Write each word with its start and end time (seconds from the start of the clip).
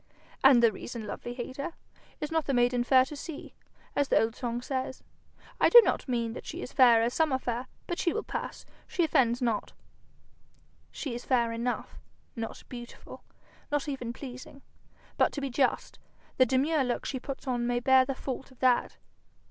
'And 0.43 0.63
the 0.63 0.71
reason, 0.71 1.05
lovely 1.05 1.35
hater? 1.35 1.73
"Is 2.19 2.31
not 2.31 2.45
the 2.47 2.55
maiden 2.55 2.83
fair 2.83 3.05
to 3.05 3.15
see?" 3.15 3.53
as 3.95 4.07
the 4.07 4.19
old 4.19 4.35
song 4.35 4.59
says. 4.59 5.03
I 5.59 5.69
do 5.69 5.79
not 5.83 6.07
mean 6.07 6.33
that 6.33 6.43
she 6.47 6.63
is 6.63 6.73
fair 6.73 7.03
as 7.03 7.13
some 7.13 7.31
are 7.31 7.37
fair, 7.37 7.67
but 7.85 7.99
she 7.99 8.11
will 8.11 8.23
pass; 8.23 8.65
she 8.87 9.03
offends 9.03 9.43
not.' 9.43 9.73
'She 10.91 11.13
is 11.13 11.23
fair 11.23 11.51
enough 11.51 11.99
not 12.35 12.63
beautiful, 12.67 13.23
not 13.71 13.87
even 13.87 14.11
pleasing; 14.11 14.63
but, 15.17 15.31
to 15.33 15.39
be 15.39 15.51
just, 15.51 15.99
the 16.37 16.47
demure 16.47 16.83
look 16.83 17.05
she 17.05 17.19
puts 17.19 17.45
on 17.45 17.67
may 17.67 17.79
bear 17.79 18.03
the 18.03 18.15
fault 18.15 18.49
of 18.49 18.57
that. 18.57 18.97